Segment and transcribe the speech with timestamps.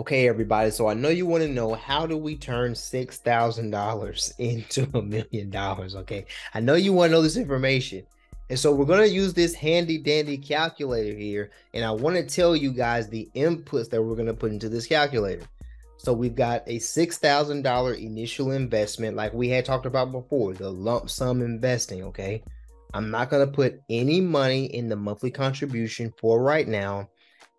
[0.00, 0.70] Okay, everybody.
[0.70, 4.88] So I know you want to know how do we turn six thousand dollars into
[4.94, 5.96] a million dollars.
[5.96, 8.06] Okay, I know you want to know this information,
[8.48, 12.54] and so we're gonna use this handy dandy calculator here, and I want to tell
[12.54, 15.46] you guys the inputs that we're gonna put into this calculator.
[15.96, 20.54] So we've got a six thousand dollar initial investment, like we had talked about before,
[20.54, 22.04] the lump sum investing.
[22.04, 22.44] Okay,
[22.94, 27.08] I'm not gonna put any money in the monthly contribution for right now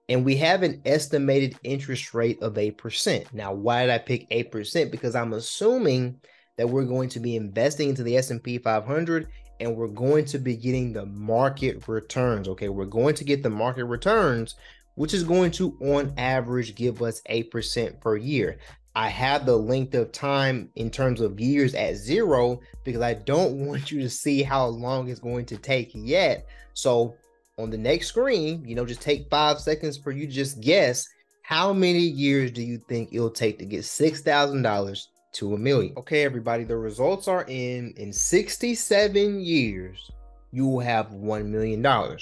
[0.09, 3.33] and we have an estimated interest rate of 8%.
[3.33, 4.91] Now, why did I pick 8%?
[4.91, 6.19] Because I'm assuming
[6.57, 9.27] that we're going to be investing into the S&P 500
[9.61, 12.69] and we're going to be getting the market returns, okay?
[12.69, 14.55] We're going to get the market returns
[14.99, 18.57] which is going to on average give us 8% per year.
[18.97, 23.65] I have the length of time in terms of years at zero because I don't
[23.65, 26.45] want you to see how long it's going to take yet.
[26.73, 27.15] So
[27.59, 31.07] on the next screen, you know, just take five seconds for you to just guess
[31.43, 35.93] how many years do you think it'll take to get $6,000 to a million?
[35.97, 37.93] Okay, everybody, the results are in.
[37.97, 40.11] In 67 years,
[40.51, 41.81] you will have $1 million.
[41.81, 42.17] Now,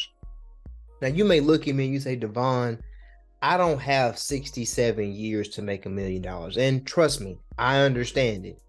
[1.03, 2.81] you may look at me and you say, Devon,
[3.41, 6.57] I don't have 67 years to make a million dollars.
[6.57, 8.59] And trust me, I understand it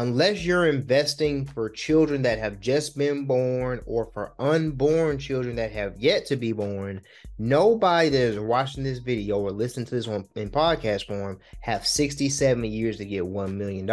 [0.00, 5.70] unless you're investing for children that have just been born or for unborn children that
[5.70, 7.02] have yet to be born,
[7.38, 11.86] nobody that is watching this video or listening to this one in podcast form have
[11.86, 13.84] 67 years to get $1 million.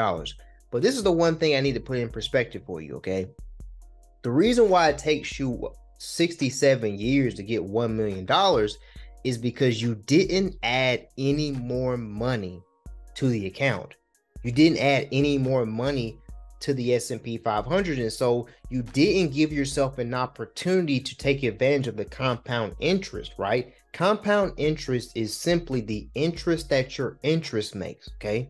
[0.72, 3.28] But this is the one thing I need to put in perspective for you, okay?
[4.22, 8.70] The reason why it takes you 67 years to get $1 million
[9.26, 12.64] is because you didn't add any more money
[13.16, 13.97] to the account
[14.44, 16.20] you didn't add any more money
[16.60, 21.88] to the S&P 500 and so you didn't give yourself an opportunity to take advantage
[21.88, 23.74] of the compound interest, right?
[23.94, 28.50] Compound interest is simply the interest that your interest makes, okay?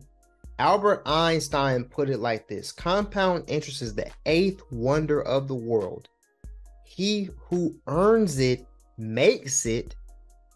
[0.58, 6.08] Albert Einstein put it like this compound interest is the eighth wonder of the world.
[6.84, 8.66] He who earns it
[8.96, 9.94] makes it,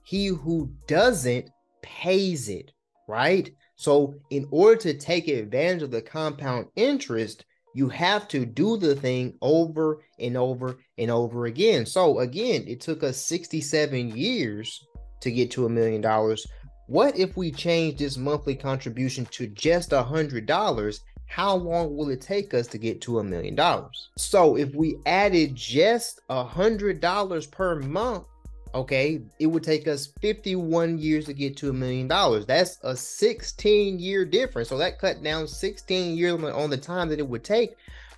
[0.03, 1.51] he who doesn't
[1.83, 2.73] pays it,
[3.07, 3.51] right?
[3.83, 8.95] So, in order to take advantage of the compound interest, you have to do the
[8.95, 11.85] thing over and over and over again.
[11.85, 14.87] So, again, it took us 67 years
[15.19, 16.47] to get to a million dollars.
[16.87, 21.01] What if we change this monthly contribution to just a hundred dollars?
[21.27, 24.11] How long will it take us to get to a million dollars?
[24.17, 28.27] So, if we added just a hundred dollars per month,
[28.75, 32.47] okay, it would take us 51 years to get to a million dollars.
[32.47, 34.69] That's a 16 year difference.
[34.69, 37.77] So that cut down 16 years on the time that it would take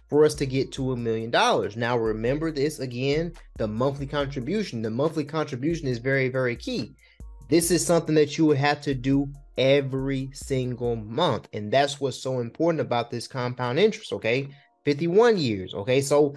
[0.09, 1.77] for us to get to a million dollars.
[1.77, 4.83] Now, remember this again the monthly contribution.
[4.83, 6.95] The monthly contribution is very, very key.
[7.49, 9.29] This is something that you would have to do
[9.59, 11.49] every single month.
[11.53, 14.49] And that's what's so important about this compound interest, okay?
[14.85, 16.01] 51 years, okay?
[16.01, 16.35] So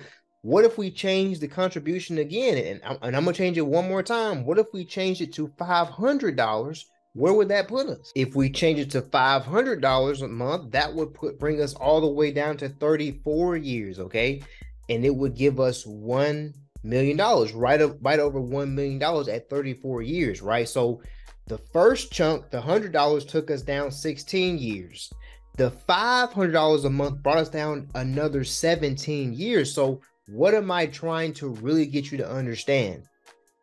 [0.48, 2.58] what if we change the contribution again?
[2.58, 4.46] And, and I'm gonna change it one more time.
[4.46, 6.86] What if we change it to five hundred dollars?
[7.16, 8.14] Where would that put us?
[8.16, 11.74] If we change it to five hundred dollars a month, that would put bring us
[11.74, 14.42] all the way down to 34 years, okay?
[14.88, 19.28] And it would give us one million dollars, right up right over one million dollars
[19.28, 20.70] at 34 years, right?
[20.70, 21.02] So
[21.48, 25.12] the first chunk, the hundred dollars, took us down 16 years.
[25.58, 29.74] The $500 a month brought us down another 17 years.
[29.74, 33.04] So what am I trying to really get you to understand?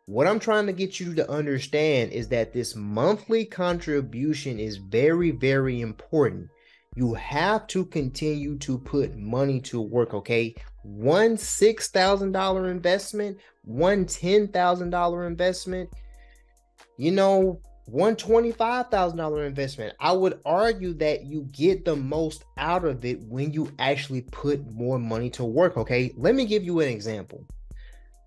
[0.07, 5.31] What I'm trying to get you to understand is that this monthly contribution is very,
[5.31, 6.49] very important.
[6.95, 10.55] You have to continue to put money to work, okay?
[10.85, 15.89] one $6,000 investment, one $10,000 investment,
[16.97, 19.93] you know, one $25,000 investment.
[19.99, 24.65] I would argue that you get the most out of it when you actually put
[24.71, 25.77] more money to work.
[25.77, 26.11] Okay.
[26.17, 27.45] Let me give you an example.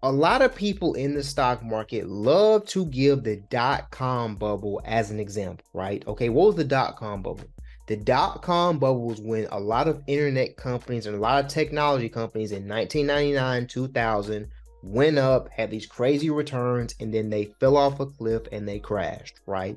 [0.05, 4.81] A lot of people in the stock market love to give the dot com bubble
[4.84, 6.06] as an example, right?
[6.06, 6.28] Okay.
[6.28, 7.44] What was the dot com bubble?
[7.88, 11.50] The dot com bubble was when a lot of internet companies and a lot of
[11.50, 14.49] technology companies in 1999, 2000
[14.82, 18.78] went up, had these crazy returns, and then they fell off a cliff and they
[18.78, 19.76] crashed, right?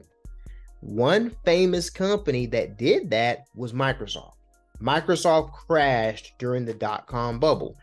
[0.82, 4.34] One famous company that did that was Microsoft.
[4.82, 7.76] Microsoft crashed during the dot com bubble.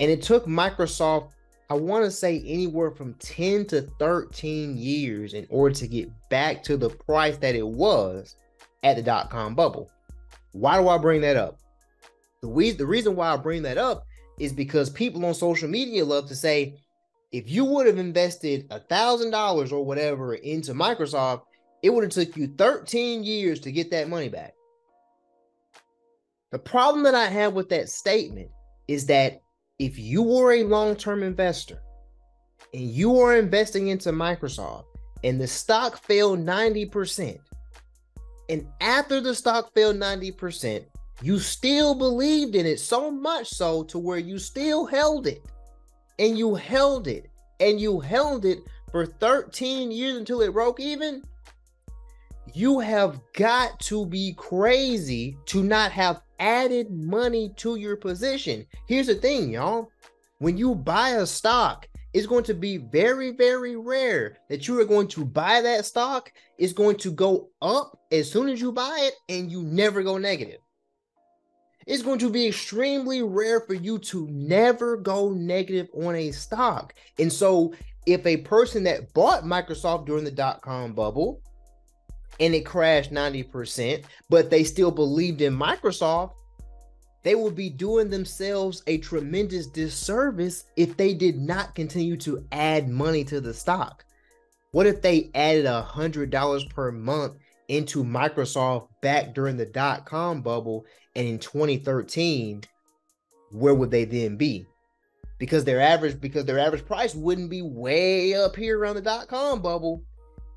[0.00, 1.30] And it took Microsoft,
[1.70, 6.62] I want to say, anywhere from 10 to 13 years in order to get back
[6.64, 8.36] to the price that it was
[8.82, 9.90] at the dot com bubble.
[10.52, 11.58] Why do I bring that up?
[12.42, 14.04] The, we- the reason why I bring that up
[14.38, 16.80] is because people on social media love to say,
[17.32, 21.42] if you would have invested a thousand dollars or whatever into Microsoft,
[21.82, 24.54] it would have took you 13 years to get that money back.
[26.52, 28.50] The problem that I have with that statement
[28.86, 29.40] is that
[29.78, 31.82] if you were a long-term investor
[32.72, 34.84] and you are investing into Microsoft
[35.24, 37.38] and the stock fell 90%,
[38.48, 40.84] and after the stock fell 90%,
[41.22, 45.44] you still believed in it so much so to where you still held it.
[46.18, 47.30] And you held it.
[47.60, 48.58] And you held it
[48.90, 51.22] for 13 years until it broke even.
[52.52, 58.66] You have got to be crazy to not have added money to your position.
[58.86, 59.90] Here's the thing y'all.
[60.38, 64.84] When you buy a stock it's going to be very very rare that you are
[64.84, 66.32] going to buy that stock.
[66.58, 70.16] It's going to go up as soon as you buy it and you never go
[70.16, 70.60] negative
[71.86, 76.94] it's going to be extremely rare for you to never go negative on a stock.
[77.18, 77.74] And so,
[78.06, 81.40] if a person that bought Microsoft during the dot com bubble
[82.40, 86.32] and it crashed 90%, but they still believed in Microsoft,
[87.22, 92.88] they would be doing themselves a tremendous disservice if they did not continue to add
[92.88, 94.04] money to the stock.
[94.72, 97.36] What if they added a hundred dollars per month
[97.68, 100.84] into Microsoft back during the dot com bubble.
[101.16, 102.64] And in 2013,
[103.52, 104.66] where would they then be?
[105.38, 109.28] Because their average, because their average price wouldn't be way up here around the dot
[109.28, 110.02] com bubble.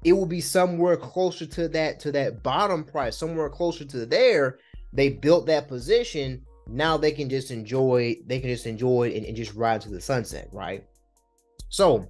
[0.03, 4.59] It would be somewhere closer to that, to that bottom price, somewhere closer to there.
[4.93, 6.43] They built that position.
[6.67, 9.89] Now they can just enjoy, they can just enjoy it and, and just ride to
[9.89, 10.85] the sunset, right?
[11.69, 12.07] So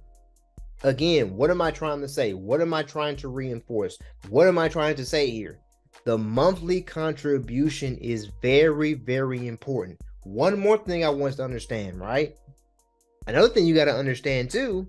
[0.84, 2.34] Again, what am I trying to say?
[2.34, 3.98] What am I trying to reinforce?
[4.28, 5.58] What am I trying to say here?
[6.04, 10.00] The monthly contribution is very, very important.
[10.22, 12.36] One more thing I want to understand, right?
[13.26, 14.88] Another thing you got to understand too,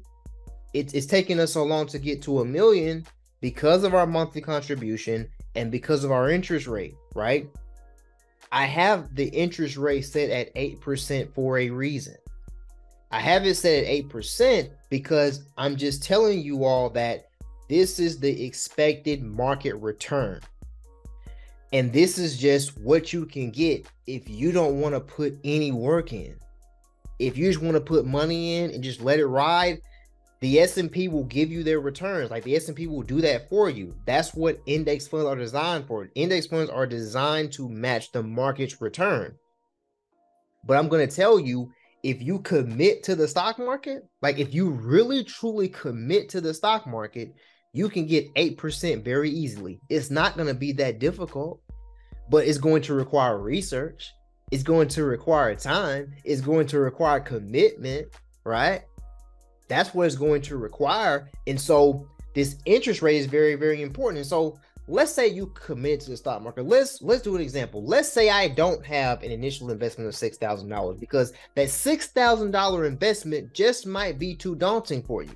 [0.73, 3.06] it's, it's taking us so long to get to a million
[3.41, 7.50] because of our monthly contribution and because of our interest rate, right?
[8.51, 12.15] I have the interest rate set at 8% for a reason.
[13.12, 17.29] I have it set at 8% because I'm just telling you all that
[17.67, 20.41] this is the expected market return.
[21.71, 25.71] And this is just what you can get if you don't want to put any
[25.71, 26.36] work in.
[27.19, 29.81] If you just want to put money in and just let it ride,
[30.39, 32.32] the S&P will give you their returns.
[32.32, 33.96] Like the S&P will do that for you.
[34.05, 36.10] That's what index funds are designed for.
[36.15, 39.36] Index funds are designed to match the market's return.
[40.65, 41.72] But I'm going to tell you
[42.03, 46.53] if you commit to the stock market, like if you really truly commit to the
[46.53, 47.34] stock market,
[47.74, 49.79] you can get 8% very easily.
[49.89, 51.62] It's not going to be that difficult,
[52.29, 54.13] but it's going to require research.
[54.51, 56.13] It's going to require time.
[56.24, 58.07] It's going to require commitment,
[58.43, 58.81] right?
[59.67, 61.29] That's what it's going to require.
[61.45, 64.19] And so this interest rate is very, very important.
[64.19, 66.65] And so let's say you commit to the stock market.
[66.65, 67.83] Let's let's do an example.
[67.83, 72.07] Let's say I don't have an initial investment of six thousand dollars because that six
[72.07, 75.36] thousand dollar investment just might be too daunting for you.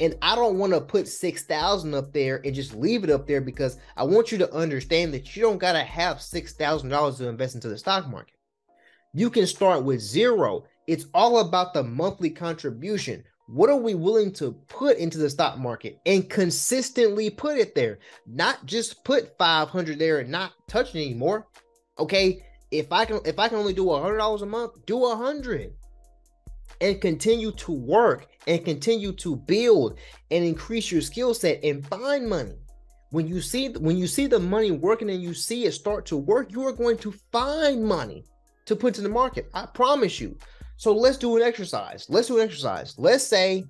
[0.00, 3.26] And I don't want to put six thousand up there and just leave it up
[3.26, 7.16] there because I want you to understand that you don't gotta have six thousand dollars
[7.16, 8.34] to invest into the stock market.
[9.12, 10.64] You can start with zero.
[10.86, 13.24] It's all about the monthly contribution.
[13.48, 17.98] What are we willing to put into the stock market and consistently put it there?
[18.26, 21.46] Not just put 500 there and not touch it anymore.
[21.98, 25.06] Okay, if I can if I can only do a hundred dollars a month, do
[25.06, 25.72] a hundred
[26.80, 29.98] and continue to work and continue to build
[30.30, 32.56] and increase your skill set and find money.
[33.10, 36.16] When you see when you see the money working and you see it start to
[36.16, 38.24] work, you are going to find money
[38.66, 39.48] to put to the market.
[39.54, 40.36] I promise you.
[40.76, 42.06] So let's do an exercise.
[42.08, 42.94] Let's do an exercise.
[42.98, 43.64] Let's say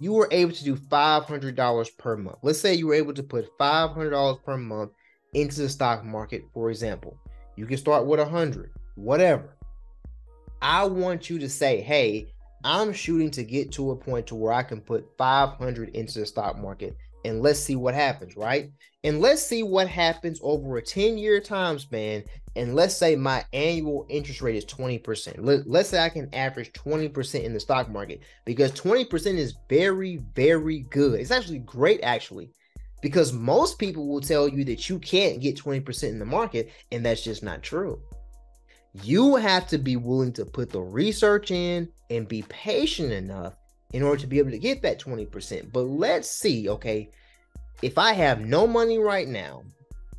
[0.00, 2.38] you were able to do $500 per month.
[2.42, 4.92] Let's say you were able to put $500 per month
[5.34, 7.16] into the stock market, for example.
[7.56, 9.56] You can start with 100, whatever.
[10.62, 12.32] I want you to say, hey,
[12.64, 16.26] I'm shooting to get to a point to where I can put 500 into the
[16.26, 18.70] stock market and let's see what happens, right?
[19.04, 22.24] And let's see what happens over a 10 year time span.
[22.56, 25.36] And let's say my annual interest rate is 20%.
[25.38, 30.16] Let, let's say I can average 20% in the stock market because 20% is very,
[30.34, 31.20] very good.
[31.20, 32.50] It's actually great, actually,
[33.02, 37.04] because most people will tell you that you can't get 20% in the market, and
[37.04, 38.00] that's just not true.
[38.94, 43.54] You have to be willing to put the research in and be patient enough
[43.92, 45.72] in order to be able to get that 20%.
[45.72, 47.10] But let's see, okay,
[47.82, 49.62] if I have no money right now,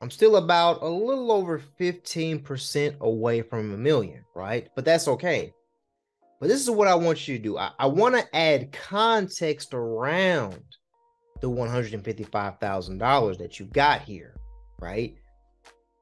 [0.00, 4.68] I'm still about a little over 15% away from a million, right?
[4.74, 5.52] But that's okay.
[6.40, 7.56] But this is what I want you to do.
[7.56, 10.60] I, I want to add context around
[11.40, 14.34] the $155,000 that you got here,
[14.80, 15.14] right?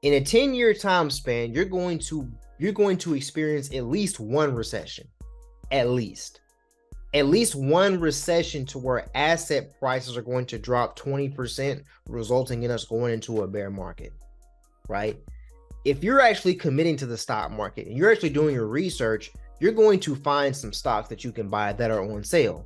[0.01, 2.27] In a 10-year time span, you're going to
[2.61, 5.07] you're going to experience at least one recession.
[5.71, 6.41] At least
[7.13, 12.71] at least one recession to where asset prices are going to drop 20%, resulting in
[12.71, 14.13] us going into a bear market,
[14.87, 15.17] right?
[15.83, 19.73] If you're actually committing to the stock market and you're actually doing your research, you're
[19.73, 22.65] going to find some stocks that you can buy that are on sale.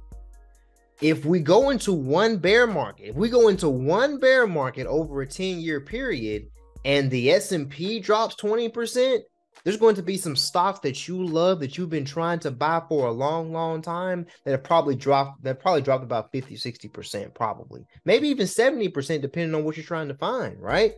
[1.01, 5.21] If we go into one bear market, if we go into one bear market over
[5.21, 6.47] a 10 year period
[6.85, 9.21] and the S&P drops 20%,
[9.65, 12.81] there's going to be some stocks that you love that you've been trying to buy
[12.87, 17.33] for a long, long time that have probably dropped that probably dropped about 50, 60%,
[17.33, 17.85] probably.
[18.05, 20.93] Maybe even 70%, depending on what you're trying to find, right?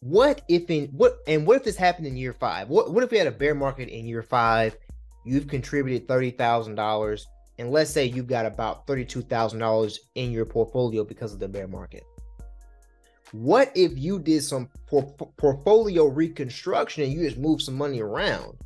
[0.00, 2.68] What if in what and what if this happened in year five?
[2.68, 4.76] What what if we had a bear market in year five?
[5.24, 7.26] You've contributed thirty thousand dollars,
[7.58, 11.48] and let's say you've got about thirty-two thousand dollars in your portfolio because of the
[11.48, 12.04] bear market.
[13.34, 18.56] What if you did some por- portfolio reconstruction and you just moved some money around?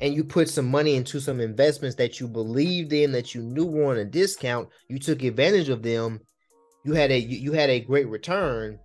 [0.00, 3.66] And you put some money into some investments that you believed in that you knew
[3.66, 6.22] were on a discount, you took advantage of them,
[6.82, 8.78] you had a you, you had a great return,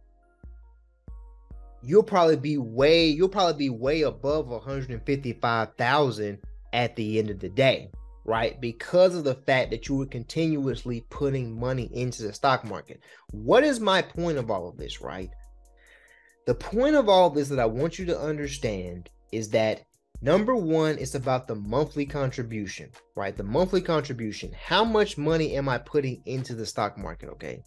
[1.81, 6.39] you'll probably be way you'll probably be way above 155,000
[6.73, 7.89] at the end of the day
[8.25, 8.59] right?
[8.61, 13.01] Because of the fact that you were continuously putting money into the stock market.
[13.31, 15.29] What is my point of all of this, right?
[16.45, 19.83] The point of all of this that I want you to understand is that
[20.21, 23.35] number one, it's about the monthly contribution, right?
[23.35, 24.51] The monthly contribution.
[24.53, 27.29] How much money am I putting into the stock market?
[27.29, 27.61] Okay.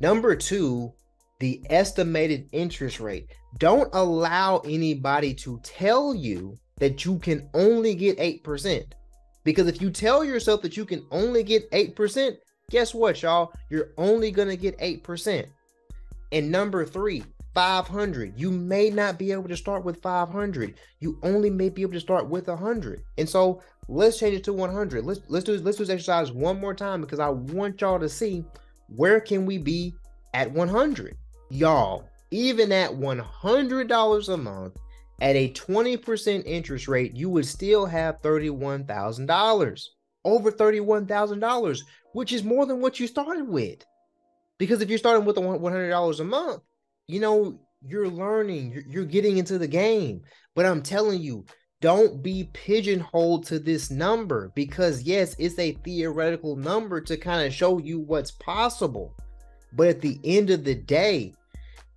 [0.00, 0.92] Number two,
[1.40, 3.28] the estimated interest rate.
[3.58, 8.92] Don't allow anybody to tell you that you can only get 8%.
[9.44, 12.36] Because if you tell yourself that you can only get 8%,
[12.70, 13.52] guess what, y'all?
[13.70, 15.46] You're only going to get 8%.
[16.32, 18.38] And number three, 500.
[18.38, 20.74] You may not be able to start with 500.
[21.00, 23.02] You only may be able to start with 100.
[23.18, 25.04] And so let's change it to 100.
[25.04, 28.08] Let's let's do let's do this exercise one more time because I want y'all to
[28.08, 28.44] see
[28.96, 29.94] where can we be
[30.34, 31.16] at 100.
[31.50, 34.76] Y'all, even at $100 a month,
[35.22, 39.80] at a 20% interest rate, you would still have $31,000.
[40.24, 41.78] Over $31,000,
[42.12, 43.84] which is more than what you started with.
[44.58, 46.62] Because if you're starting with $100 a month,
[47.06, 50.22] you know, you're learning, you're, getting into the game.
[50.56, 51.44] But I'm telling you,
[51.80, 57.54] don't be pigeonholed to this number because, yes, it's a theoretical number to kind of
[57.54, 59.14] show you what's possible.
[59.72, 61.32] But at the end of the day,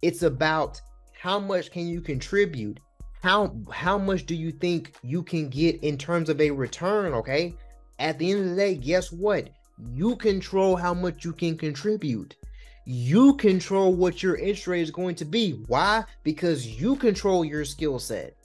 [0.03, 0.79] it's about
[1.19, 2.79] how much can you contribute
[3.25, 7.55] how how much do you think you can get in terms of a return okay?
[7.97, 9.49] At the end of the day guess what?
[9.91, 12.35] You control how much you can contribute.
[12.85, 15.63] You control what your interest rate is going to be.
[15.65, 16.03] Why?
[16.21, 18.35] Because you control your skill set.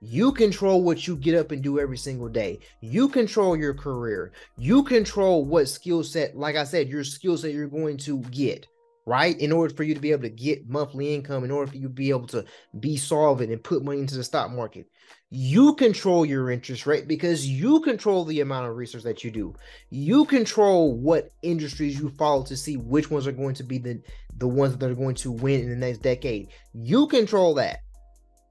[0.00, 2.58] You control what you get up and do every single day.
[2.80, 4.32] You control your career.
[4.58, 8.66] You control what skill set like i said your skill set you're going to get
[9.06, 9.38] right?
[9.40, 11.84] In order for you to be able to get monthly income, in order for you
[11.84, 12.44] to be able to
[12.78, 14.86] be solvent and put money into the stock market.
[15.30, 19.54] You control your interest rate because you control the amount of research that you do.
[19.90, 24.02] You control what industries you follow to see which ones are going to be the,
[24.38, 26.48] the ones that are going to win in the next decade.
[26.74, 27.78] You control that.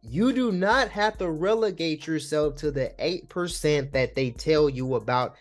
[0.02, 5.36] You do not have to relegate yourself to the 8% that they tell you about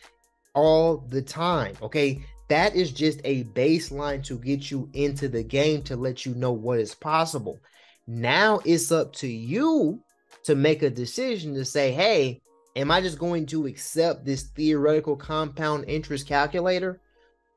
[0.54, 1.76] all the time.
[1.83, 2.25] Okay.
[2.48, 6.52] That is just a baseline to get you into the game to let you know
[6.52, 7.58] what is possible.
[8.06, 10.00] Now it's up to you
[10.44, 12.42] to make a decision to say, hey,
[12.76, 17.00] am I just going to accept this theoretical compound interest calculator?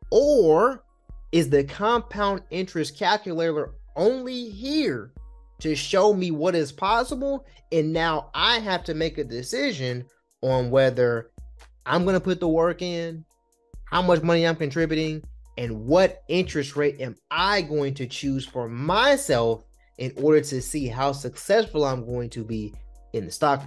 [0.10, 0.84] Or
[1.34, 5.12] is the compound interest calculator only here
[5.60, 7.46] to show me what is possible?
[7.74, 10.06] And now I have to make a decision
[10.42, 11.32] on whether
[11.86, 13.26] I'm going to put the work in,
[13.90, 15.24] how much money I'm contributing,
[15.58, 19.64] and what interest rate am I going to choose for myself
[19.98, 22.74] in order to see how successful I'm going to be
[23.14, 23.64] in the stock